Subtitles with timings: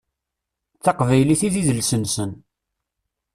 [0.77, 2.31] D taqbaylit i d idles-nsen.